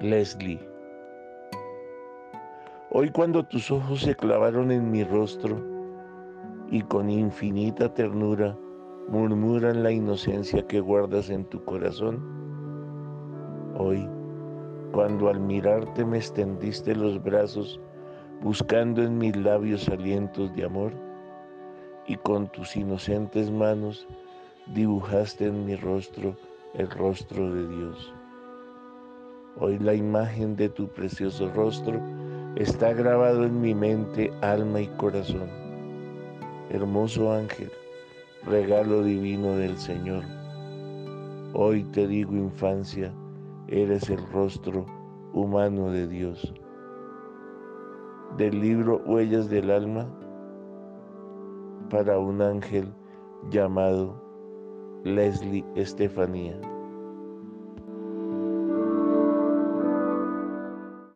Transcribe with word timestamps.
Leslie. 0.00 0.60
Hoy 2.90 3.10
cuando 3.10 3.44
tus 3.44 3.70
ojos 3.70 4.00
se 4.00 4.14
clavaron 4.14 4.70
en 4.70 4.90
mi 4.90 5.04
rostro 5.04 5.60
y 6.70 6.82
con 6.82 7.10
infinita 7.10 7.92
ternura 7.92 8.56
murmuran 9.08 9.82
la 9.82 9.90
inocencia 9.90 10.66
que 10.66 10.80
guardas 10.80 11.30
en 11.30 11.44
tu 11.46 11.64
corazón, 11.64 12.22
hoy 13.76 14.08
cuando 14.92 15.28
al 15.28 15.40
mirarte 15.40 16.04
me 16.04 16.18
extendiste 16.18 16.94
los 16.94 17.22
brazos 17.22 17.80
buscando 18.42 19.02
en 19.02 19.18
mis 19.18 19.36
labios 19.36 19.88
alientos 19.88 20.54
de 20.54 20.64
amor 20.64 20.92
y 22.06 22.16
con 22.16 22.48
tus 22.48 22.76
inocentes 22.76 23.50
manos 23.50 24.06
dibujaste 24.74 25.46
en 25.46 25.64
mi 25.64 25.76
rostro 25.76 26.36
el 26.74 26.90
rostro 26.90 27.52
de 27.52 27.68
Dios. 27.68 28.14
Hoy 29.60 29.76
la 29.80 29.92
imagen 29.92 30.54
de 30.54 30.68
tu 30.68 30.86
precioso 30.86 31.50
rostro 31.52 32.00
está 32.54 32.92
grabado 32.92 33.44
en 33.44 33.60
mi 33.60 33.74
mente, 33.74 34.32
alma 34.40 34.80
y 34.80 34.86
corazón. 34.86 35.48
Hermoso 36.70 37.32
ángel, 37.32 37.72
regalo 38.46 39.02
divino 39.02 39.56
del 39.56 39.76
Señor. 39.76 40.22
Hoy 41.54 41.82
te 41.90 42.06
digo 42.06 42.36
infancia, 42.36 43.12
eres 43.66 44.08
el 44.10 44.24
rostro 44.30 44.86
humano 45.32 45.90
de 45.90 46.06
Dios. 46.06 46.54
Del 48.36 48.60
libro 48.60 49.02
Huellas 49.06 49.50
del 49.50 49.72
Alma 49.72 50.06
para 51.90 52.16
un 52.20 52.42
ángel 52.42 52.92
llamado 53.50 54.22
Leslie 55.02 55.64
Estefanía. 55.74 56.60